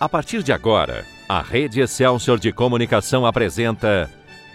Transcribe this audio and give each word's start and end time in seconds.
A 0.00 0.08
partir 0.08 0.44
de 0.44 0.52
agora, 0.52 1.04
a 1.28 1.42
Rede 1.42 1.80
Excelsior 1.80 2.38
de 2.38 2.52
Comunicação 2.52 3.26
apresenta 3.26 4.08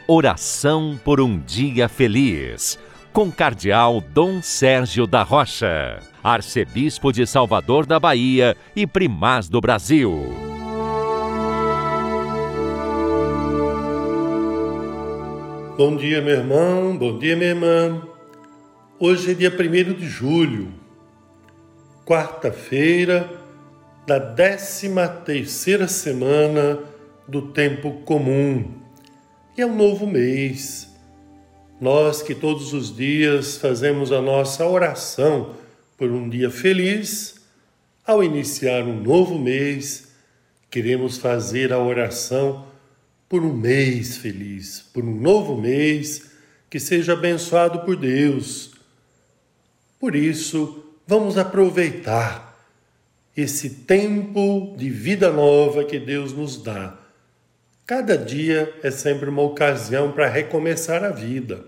Oração 0.07 0.97
por 1.03 1.19
um 1.19 1.37
Dia 1.37 1.89
Feliz, 1.89 2.79
com 3.11 3.29
Cardeal 3.29 3.99
Dom 3.99 4.41
Sérgio 4.41 5.05
da 5.05 5.21
Rocha, 5.21 5.99
Arcebispo 6.23 7.11
de 7.11 7.27
Salvador 7.27 7.85
da 7.85 7.99
Bahia 7.99 8.55
e 8.73 8.87
Primaz 8.87 9.49
do 9.49 9.59
Brasil. 9.59 10.33
Bom 15.77 15.97
dia, 15.97 16.21
meu 16.21 16.35
irmão, 16.35 16.95
bom 16.95 17.19
dia, 17.19 17.35
minha 17.35 17.49
irmã. 17.49 18.01
Hoje 18.97 19.31
é 19.31 19.33
dia 19.33 19.51
1 19.51 19.93
de 19.93 20.07
julho, 20.07 20.69
quarta-feira 22.05 23.42
da 24.05 24.19
décima 24.19 25.07
terceira 25.07 25.87
semana 25.87 26.79
do 27.27 27.53
tempo 27.53 28.01
comum. 28.01 28.69
E 29.57 29.61
é 29.61 29.65
um 29.65 29.75
novo 29.75 30.05
mês. 30.05 30.89
Nós 31.79 32.21
que 32.21 32.35
todos 32.35 32.73
os 32.73 32.93
dias 32.95 33.57
fazemos 33.57 34.11
a 34.11 34.21
nossa 34.21 34.65
oração 34.65 35.55
por 35.97 36.11
um 36.11 36.27
dia 36.27 36.49
feliz, 36.49 37.35
ao 38.05 38.21
iniciar 38.21 38.83
um 38.83 39.01
novo 39.01 39.39
mês, 39.39 40.11
queremos 40.69 41.17
fazer 41.17 41.71
a 41.71 41.79
oração 41.79 42.65
por 43.29 43.41
um 43.41 43.53
mês 43.53 44.17
feliz, 44.17 44.81
por 44.93 45.03
um 45.03 45.15
novo 45.15 45.55
mês 45.55 46.29
que 46.69 46.79
seja 46.79 47.13
abençoado 47.13 47.79
por 47.81 47.95
Deus. 47.95 48.71
Por 49.97 50.13
isso, 50.13 50.83
vamos 51.07 51.37
aproveitar 51.37 52.52
esse 53.35 53.69
tempo 53.69 54.75
de 54.77 54.89
vida 54.89 55.31
nova 55.31 55.83
que 55.83 55.99
Deus 55.99 56.33
nos 56.33 56.61
dá. 56.61 56.99
Cada 57.85 58.17
dia 58.17 58.73
é 58.83 58.91
sempre 58.91 59.29
uma 59.29 59.41
ocasião 59.41 60.11
para 60.11 60.29
recomeçar 60.29 61.03
a 61.03 61.09
vida, 61.09 61.65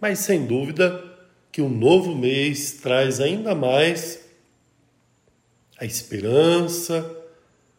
mas 0.00 0.20
sem 0.20 0.46
dúvida 0.46 1.02
que 1.50 1.60
o 1.60 1.66
um 1.66 1.70
novo 1.70 2.14
mês 2.14 2.72
traz 2.72 3.20
ainda 3.20 3.54
mais 3.54 4.24
a 5.78 5.84
esperança, 5.84 7.14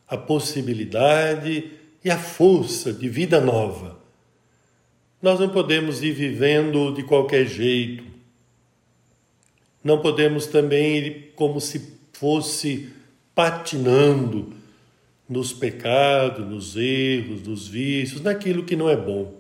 a 0.08 0.18
possibilidade 0.18 1.72
e 2.04 2.12
a 2.12 2.18
força 2.18 2.94
de 2.94 3.10
vida 3.10 3.42
nova. 3.42 3.98
Nós 5.22 5.40
não 5.40 5.50
podemos 5.50 6.04
ir 6.04 6.12
vivendo 6.12 6.94
de 6.94 7.04
qualquer 7.04 7.46
jeito. 7.46 8.04
Não 9.84 10.00
podemos 10.00 10.46
também 10.46 10.98
ir 10.98 11.34
como 11.36 11.60
se 11.60 11.97
fosse 12.20 12.90
patinando 13.36 14.52
nos 15.30 15.54
pecados, 15.54 16.48
nos 16.48 16.76
erros, 16.76 17.44
nos 17.48 17.68
vícios, 17.68 18.22
naquilo 18.22 18.64
que 18.64 18.76
não 18.76 18.90
é 18.90 18.96
bom. 18.96 19.36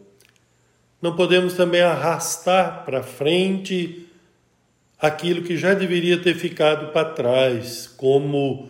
Não 1.02 1.16
podemos 1.16 1.56
também 1.56 1.82
arrastar 1.82 2.86
para 2.86 3.02
frente 3.02 4.06
aquilo 5.00 5.42
que 5.42 5.58
já 5.58 5.74
deveria 5.74 6.22
ter 6.22 6.36
ficado 6.36 6.92
para 6.92 7.10
trás, 7.10 7.88
como 7.98 8.70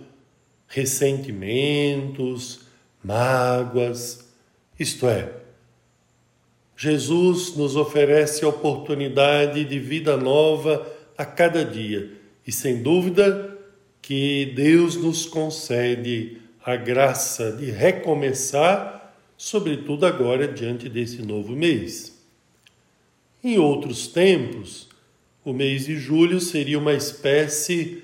ressentimentos, 0.68 2.62
mágoas. 3.04 4.26
Isto 4.80 5.08
é, 5.08 5.34
Jesus 6.78 7.58
nos 7.58 7.76
oferece 7.76 8.46
a 8.46 8.50
oportunidade 8.50 9.66
de 9.66 9.80
vida 9.80 10.16
nova 10.16 10.88
a 11.18 11.26
cada 11.26 11.66
dia 11.66 12.12
e, 12.46 12.52
sem 12.54 12.82
dúvida, 12.82 13.57
que 14.02 14.54
Deus 14.56 14.96
nos 14.96 15.26
concede 15.26 16.38
a 16.64 16.76
graça 16.76 17.52
de 17.52 17.72
recomeçar, 17.72 19.16
sobretudo 19.38 20.06
agora 20.06 20.48
diante 20.48 20.90
desse 20.90 21.22
novo 21.22 21.56
mês. 21.56 22.18
Em 23.44 23.58
outros 23.58 24.08
tempos, 24.08 24.90
o 25.46 25.54
mês 25.54 25.86
de 25.86 25.96
julho 25.96 26.42
seria 26.42 26.78
uma 26.78 26.94
espécie 26.94 28.04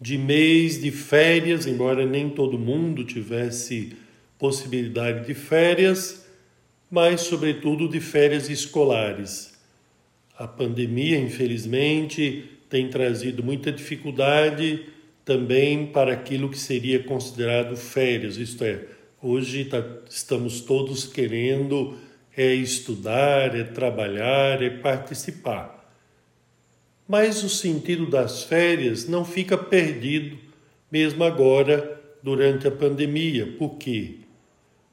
de 0.00 0.18
mês 0.18 0.80
de 0.80 0.90
férias, 0.90 1.66
embora 1.66 2.06
nem 2.06 2.30
todo 2.30 2.58
mundo 2.58 3.04
tivesse 3.04 3.92
possibilidade 4.38 5.26
de 5.26 5.34
férias, 5.34 6.26
mas, 6.90 7.20
sobretudo, 7.20 7.88
de 7.88 8.00
férias 8.00 8.48
escolares. 8.48 9.56
A 10.36 10.48
pandemia, 10.48 11.18
infelizmente, 11.18 12.50
tem 12.68 12.88
trazido 12.88 13.44
muita 13.44 13.70
dificuldade 13.70 14.86
também 15.24 15.86
para 15.86 16.12
aquilo 16.12 16.48
que 16.48 16.58
seria 16.58 17.02
considerado 17.02 17.76
férias, 17.76 18.36
isto 18.36 18.64
é, 18.64 18.86
hoje 19.22 19.64
tá, 19.66 19.84
estamos 20.08 20.60
todos 20.60 21.06
querendo 21.06 21.96
é 22.36 22.54
estudar, 22.54 23.54
é 23.54 23.64
trabalhar, 23.64 24.62
é 24.62 24.70
participar. 24.70 25.92
Mas 27.06 27.42
o 27.42 27.50
sentido 27.50 28.06
das 28.06 28.44
férias 28.44 29.06
não 29.06 29.24
fica 29.24 29.58
perdido, 29.58 30.38
mesmo 30.90 31.22
agora, 31.24 32.00
durante 32.22 32.66
a 32.66 32.70
pandemia. 32.70 33.46
Por 33.58 33.76
quê? 33.76 34.20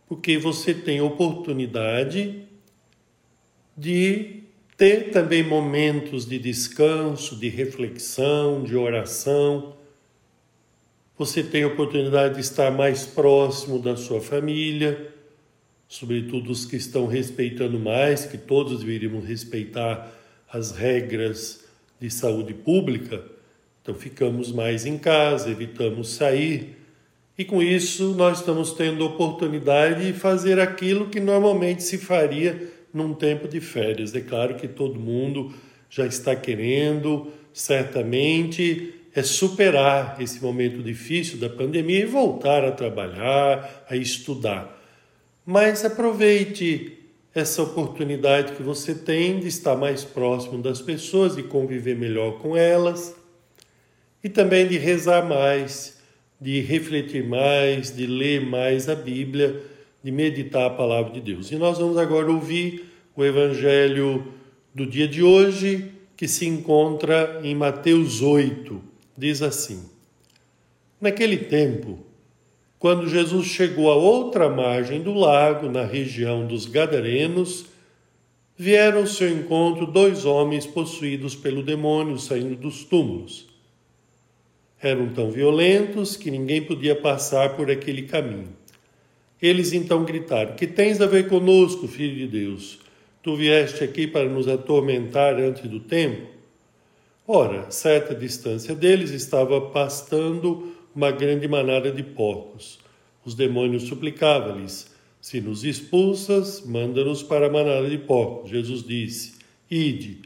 Porque 0.09 0.37
você 0.37 0.73
tem 0.73 0.99
oportunidade 0.99 2.43
de 3.77 4.43
ter 4.75 5.11
também 5.11 5.43
momentos 5.43 6.25
de 6.25 6.39
descanso, 6.39 7.35
de 7.35 7.49
reflexão, 7.49 8.63
de 8.63 8.75
oração 8.75 9.76
você 11.17 11.41
tem 11.41 11.63
a 11.63 11.67
oportunidade 11.67 12.35
de 12.35 12.41
estar 12.41 12.69
mais 12.69 13.05
próximo 13.05 13.79
da 13.79 13.95
sua 13.97 14.21
família, 14.21 15.11
sobretudo 15.87 16.51
os 16.51 16.65
que 16.65 16.75
estão 16.75 17.07
respeitando 17.07 17.79
mais, 17.79 18.25
que 18.25 18.37
todos 18.37 18.79
deveríamos 18.79 19.25
respeitar 19.25 20.13
as 20.51 20.71
regras 20.71 21.65
de 21.99 22.09
saúde 22.11 22.53
pública. 22.53 23.23
Então 23.81 23.95
ficamos 23.95 24.51
mais 24.51 24.85
em 24.85 24.97
casa, 24.97 25.49
evitamos 25.49 26.09
sair. 26.09 26.77
E 27.37 27.43
com 27.43 27.63
isso 27.63 28.13
nós 28.15 28.39
estamos 28.39 28.73
tendo 28.73 29.03
a 29.03 29.07
oportunidade 29.07 30.05
de 30.05 30.13
fazer 30.13 30.59
aquilo 30.59 31.07
que 31.07 31.19
normalmente 31.19 31.81
se 31.83 31.97
faria 31.97 32.71
num 32.93 33.13
tempo 33.13 33.47
de 33.47 33.59
férias. 33.59 34.13
É 34.13 34.21
claro 34.21 34.55
que 34.55 34.67
todo 34.67 34.99
mundo 34.99 35.53
já 35.89 36.05
está 36.05 36.35
querendo, 36.35 37.31
certamente, 37.53 38.93
é 39.17 39.23
superar 39.23 40.15
esse 40.19 40.39
momento 40.43 40.83
difícil 40.83 41.39
da 41.39 41.49
pandemia 41.49 42.01
e 42.01 42.05
voltar 42.05 42.63
a 42.63 42.71
trabalhar, 42.71 43.83
a 43.89 43.95
estudar. 43.95 44.79
Mas 45.43 45.83
aproveite 45.83 46.99
essa 47.33 47.63
oportunidade 47.63 48.53
que 48.53 48.61
você 48.61 48.93
tem 48.93 49.39
de 49.39 49.47
estar 49.47 49.75
mais 49.75 50.03
próximo 50.03 50.61
das 50.61 50.83
pessoas, 50.83 51.35
de 51.35 51.41
conviver 51.41 51.95
melhor 51.95 52.37
com 52.37 52.55
elas 52.55 53.15
e 54.23 54.29
também 54.29 54.67
de 54.67 54.77
rezar 54.77 55.25
mais, 55.25 55.99
de 56.39 56.61
refletir 56.61 57.27
mais, 57.27 57.95
de 57.95 58.05
ler 58.05 58.45
mais 58.45 58.87
a 58.87 58.93
Bíblia, 58.93 59.63
de 60.03 60.11
meditar 60.11 60.67
a 60.67 60.75
palavra 60.75 61.11
de 61.11 61.21
Deus. 61.21 61.51
E 61.51 61.55
nós 61.55 61.79
vamos 61.79 61.97
agora 61.97 62.31
ouvir 62.31 62.85
o 63.15 63.25
evangelho 63.25 64.31
do 64.75 64.85
dia 64.85 65.07
de 65.07 65.23
hoje, 65.23 65.91
que 66.15 66.27
se 66.27 66.45
encontra 66.45 67.41
em 67.43 67.55
Mateus 67.55 68.21
8 68.21 68.95
diz 69.17 69.41
assim: 69.41 69.83
Naquele 71.01 71.37
tempo, 71.37 71.99
quando 72.77 73.09
Jesus 73.09 73.47
chegou 73.47 73.91
à 73.91 73.95
outra 73.95 74.47
margem 74.49 75.01
do 75.01 75.13
lago, 75.13 75.67
na 75.67 75.83
região 75.83 76.45
dos 76.45 76.65
Gadarenos, 76.65 77.65
vieram 78.55 78.99
ao 78.99 79.07
seu 79.07 79.29
encontro 79.29 79.87
dois 79.87 80.25
homens 80.25 80.65
possuídos 80.65 81.35
pelo 81.35 81.63
demônio 81.63 82.19
saindo 82.19 82.55
dos 82.55 82.83
túmulos. 82.83 83.47
Eram 84.79 85.09
tão 85.09 85.31
violentos 85.31 86.15
que 86.15 86.29
ninguém 86.29 86.61
podia 86.61 86.95
passar 86.95 87.55
por 87.55 87.71
aquele 87.71 88.03
caminho. 88.03 88.49
Eles 89.41 89.73
então 89.73 90.03
gritaram: 90.03 90.55
Que 90.55 90.67
tens 90.67 91.01
a 91.01 91.07
ver 91.07 91.27
conosco, 91.27 91.87
filho 91.87 92.15
de 92.15 92.27
Deus? 92.27 92.79
Tu 93.23 93.35
vieste 93.35 93.83
aqui 93.83 94.05
para 94.05 94.29
nos 94.29 94.47
atormentar 94.47 95.35
antes 95.35 95.67
do 95.67 95.79
tempo? 95.79 96.36
Ora, 97.29 97.69
certa 97.69 98.15
distância 98.15 98.73
deles 98.73 99.11
estava 99.11 99.59
pastando 99.59 100.71
uma 100.95 101.11
grande 101.11 101.45
manada 101.45 101.91
de 101.91 102.01
porcos. 102.01 102.79
Os 103.25 103.35
demônios 103.35 103.83
suplicavam-lhes: 103.83 104.95
Se 105.19 105.41
nos 105.41 105.65
expulsas, 105.65 106.65
manda-nos 106.65 107.21
para 107.21 107.47
a 107.47 107.51
manada 107.51 107.89
de 107.89 107.97
porcos. 107.97 108.49
Jesus 108.49 108.81
disse: 108.81 109.33
Ide. 109.69 110.21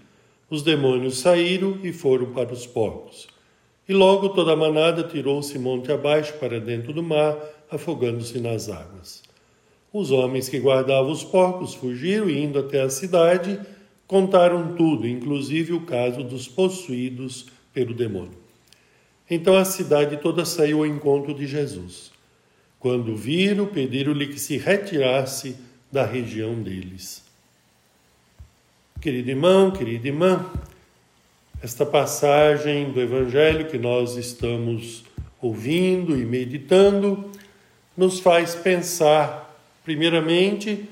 Os 0.47 0.61
demônios 0.61 1.17
saíram 1.17 1.79
e 1.81 1.91
foram 1.91 2.33
para 2.33 2.53
os 2.53 2.67
porcos. 2.67 3.27
E 3.89 3.93
logo 3.93 4.29
toda 4.29 4.53
a 4.53 4.55
manada 4.55 5.01
tirou-se 5.01 5.57
monte 5.57 5.91
abaixo 5.91 6.33
para 6.33 6.59
dentro 6.59 6.93
do 6.93 7.01
mar, 7.01 7.35
afogando-se 7.71 8.39
nas 8.39 8.69
águas. 8.69 9.23
Os 9.91 10.11
homens 10.11 10.47
que 10.47 10.59
guardavam 10.59 11.11
os 11.11 11.23
porcos 11.23 11.73
fugiram 11.73 12.29
indo 12.29 12.59
até 12.59 12.81
a 12.81 12.89
cidade, 12.91 13.59
contaram 14.11 14.75
tudo, 14.75 15.07
inclusive 15.07 15.71
o 15.71 15.85
caso 15.85 16.21
dos 16.21 16.45
possuídos 16.45 17.45
pelo 17.73 17.93
demônio. 17.93 18.37
Então 19.29 19.55
a 19.55 19.63
cidade 19.63 20.17
toda 20.17 20.43
saiu 20.43 20.79
ao 20.79 20.85
encontro 20.85 21.33
de 21.33 21.47
Jesus. 21.47 22.11
Quando 22.77 23.15
viram, 23.15 23.67
pediram-lhe 23.67 24.27
que 24.27 24.37
se 24.37 24.57
retirasse 24.57 25.55
da 25.89 26.05
região 26.05 26.61
deles. 26.61 27.23
Querido 28.99 29.29
irmão, 29.29 29.71
querida 29.71 30.09
irmã, 30.09 30.45
esta 31.63 31.85
passagem 31.85 32.91
do 32.91 32.99
Evangelho 32.99 33.69
que 33.69 33.77
nós 33.77 34.17
estamos 34.17 35.05
ouvindo 35.41 36.19
e 36.19 36.25
meditando 36.25 37.31
nos 37.95 38.19
faz 38.19 38.55
pensar, 38.55 39.57
primeiramente, 39.85 40.83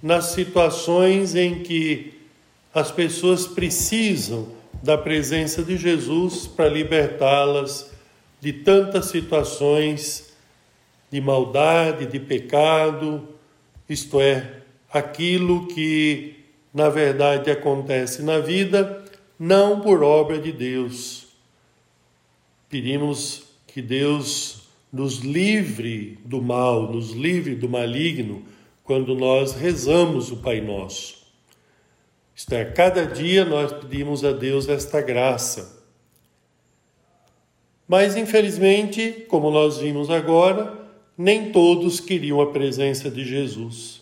nas 0.00 0.26
situações 0.26 1.34
em 1.34 1.64
que 1.64 2.19
as 2.72 2.90
pessoas 2.90 3.46
precisam 3.46 4.48
da 4.82 4.96
presença 4.96 5.62
de 5.62 5.76
Jesus 5.76 6.46
para 6.46 6.68
libertá-las 6.68 7.90
de 8.40 8.52
tantas 8.52 9.06
situações 9.06 10.32
de 11.10 11.20
maldade, 11.20 12.06
de 12.06 12.20
pecado, 12.20 13.28
isto 13.88 14.20
é, 14.20 14.62
aquilo 14.92 15.66
que 15.66 16.36
na 16.72 16.88
verdade 16.88 17.50
acontece 17.50 18.22
na 18.22 18.38
vida 18.38 19.04
não 19.38 19.80
por 19.80 20.02
obra 20.02 20.38
de 20.38 20.52
Deus. 20.52 21.26
Pedimos 22.68 23.42
que 23.66 23.82
Deus 23.82 24.68
nos 24.92 25.18
livre 25.18 26.18
do 26.24 26.42
mal, 26.42 26.92
nos 26.92 27.12
livre 27.12 27.54
do 27.54 27.68
maligno, 27.68 28.42
quando 28.84 29.14
nós 29.14 29.52
rezamos 29.52 30.30
o 30.30 30.36
Pai 30.36 30.60
Nosso. 30.60 31.19
Isto 32.50 32.56
é, 32.56 32.64
cada 32.64 33.06
dia 33.06 33.44
nós 33.44 33.70
pedimos 33.70 34.24
a 34.24 34.32
Deus 34.32 34.68
esta 34.68 35.00
graça. 35.00 35.84
Mas, 37.86 38.16
infelizmente, 38.16 39.24
como 39.28 39.52
nós 39.52 39.78
vimos 39.78 40.10
agora, 40.10 40.76
nem 41.16 41.52
todos 41.52 42.00
queriam 42.00 42.40
a 42.40 42.50
presença 42.50 43.08
de 43.08 43.24
Jesus. 43.24 44.00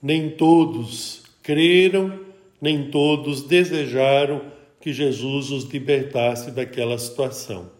Nem 0.00 0.30
todos 0.30 1.24
creram, 1.42 2.20
nem 2.58 2.90
todos 2.90 3.42
desejaram 3.42 4.40
que 4.80 4.90
Jesus 4.90 5.50
os 5.50 5.64
libertasse 5.64 6.50
daquela 6.50 6.96
situação. 6.96 7.70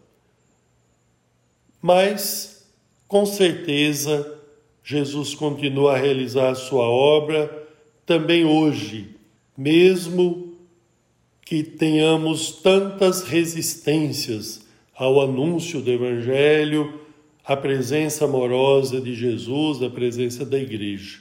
Mas, 1.81 2.71
com 3.09 3.25
certeza, 3.25 4.39
Jesus 4.85 5.35
continua 5.35 5.95
a 5.95 5.99
realizar 5.99 6.51
a 6.51 6.55
sua 6.55 6.85
obra 6.85 7.67
também 8.05 8.45
hoje, 8.45 9.19
mesmo 9.61 10.55
que 11.45 11.63
tenhamos 11.63 12.53
tantas 12.63 13.23
resistências 13.23 14.67
ao 14.97 15.21
anúncio 15.21 15.83
do 15.83 15.91
Evangelho, 15.91 17.01
à 17.45 17.55
presença 17.55 18.25
amorosa 18.25 19.01
de 19.01 19.15
Jesus, 19.15 19.83
à 19.83 19.91
presença 19.91 20.47
da 20.47 20.59
Igreja. 20.59 21.19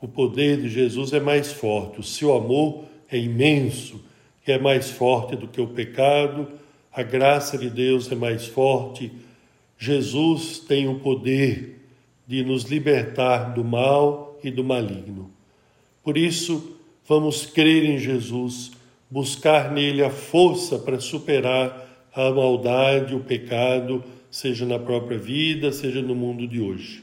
O 0.00 0.06
poder 0.08 0.60
de 0.60 0.68
Jesus 0.68 1.12
é 1.14 1.20
mais 1.20 1.50
forte, 1.50 2.00
o 2.00 2.02
seu 2.02 2.34
amor 2.34 2.84
é 3.10 3.18
imenso, 3.18 4.02
é 4.46 4.58
mais 4.58 4.90
forte 4.90 5.36
do 5.36 5.48
que 5.48 5.60
o 5.60 5.68
pecado, 5.68 6.48
a 6.92 7.02
graça 7.02 7.56
de 7.56 7.70
Deus 7.70 8.10
é 8.12 8.14
mais 8.14 8.46
forte 8.46 9.10
Jesus 9.82 10.58
tem 10.58 10.86
o 10.86 10.98
poder 10.98 11.80
de 12.26 12.44
nos 12.44 12.64
libertar 12.64 13.54
do 13.54 13.64
mal 13.64 14.38
e 14.44 14.50
do 14.50 14.62
maligno. 14.62 15.30
Por 16.04 16.18
isso, 16.18 16.76
vamos 17.10 17.44
crer 17.44 17.84
em 17.84 17.98
Jesus, 17.98 18.70
buscar 19.10 19.72
nele 19.72 20.00
a 20.00 20.10
força 20.10 20.78
para 20.78 21.00
superar 21.00 22.08
a 22.14 22.30
maldade, 22.30 23.16
o 23.16 23.18
pecado, 23.18 24.04
seja 24.30 24.64
na 24.64 24.78
própria 24.78 25.18
vida, 25.18 25.72
seja 25.72 26.00
no 26.00 26.14
mundo 26.14 26.46
de 26.46 26.60
hoje. 26.60 27.02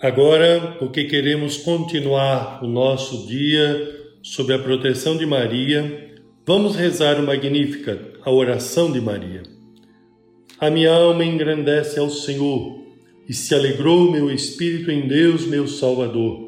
Agora, 0.00 0.76
porque 0.78 1.04
queremos 1.04 1.58
continuar 1.58 2.64
o 2.64 2.66
nosso 2.66 3.26
dia 3.26 3.94
sob 4.22 4.50
a 4.54 4.58
proteção 4.58 5.14
de 5.14 5.26
Maria, 5.26 6.16
vamos 6.46 6.76
rezar 6.76 7.20
o 7.20 7.26
Magnífica, 7.26 8.00
a 8.24 8.30
oração 8.30 8.90
de 8.90 9.02
Maria. 9.02 9.42
A 10.58 10.70
minha 10.70 10.94
alma 10.94 11.26
engrandece 11.26 12.00
ao 12.00 12.08
Senhor, 12.08 12.78
e 13.28 13.34
se 13.34 13.54
alegrou 13.54 14.10
meu 14.10 14.30
espírito 14.30 14.90
em 14.90 15.06
Deus, 15.06 15.44
meu 15.44 15.68
Salvador, 15.68 16.47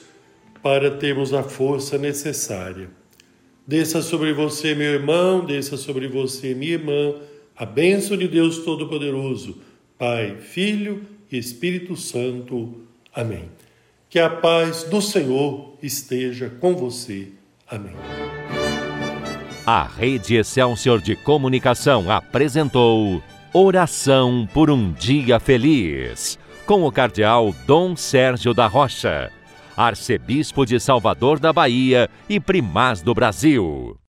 para 0.61 0.91
termos 0.91 1.33
a 1.33 1.43
força 1.43 1.97
necessária. 1.97 2.89
Desça 3.65 4.01
sobre 4.01 4.33
você, 4.33 4.75
meu 4.75 4.93
irmão, 4.93 5.45
desça 5.45 5.77
sobre 5.77 6.07
você, 6.07 6.53
minha 6.53 6.73
irmã, 6.73 7.15
a 7.55 7.65
bênção 7.65 8.17
de 8.17 8.27
Deus 8.27 8.59
Todo-Poderoso, 8.59 9.59
Pai, 9.97 10.37
Filho 10.39 11.03
e 11.31 11.37
Espírito 11.37 11.95
Santo. 11.95 12.81
Amém. 13.13 13.49
Que 14.09 14.19
a 14.19 14.29
paz 14.29 14.83
do 14.83 15.01
Senhor 15.01 15.77
esteja 15.81 16.49
com 16.49 16.75
você. 16.75 17.29
Amém. 17.69 17.95
A 19.65 19.83
Rede 19.83 20.35
Excelsior 20.35 20.99
de 20.99 21.15
Comunicação 21.15 22.09
apresentou 22.09 23.21
Oração 23.53 24.47
por 24.53 24.69
um 24.69 24.91
Dia 24.91 25.39
Feliz, 25.39 26.39
com 26.65 26.83
o 26.83 26.91
Cardeal 26.91 27.53
Dom 27.67 27.95
Sérgio 27.95 28.53
da 28.53 28.65
Rocha, 28.65 29.31
Arcebispo 29.75 30.65
de 30.65 30.79
Salvador 30.79 31.39
da 31.39 31.53
Bahia 31.53 32.09
e 32.29 32.39
Primaz 32.39 33.01
do 33.01 33.13
Brasil. 33.13 33.97